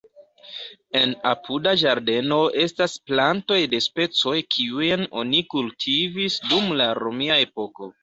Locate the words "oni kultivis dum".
5.25-6.77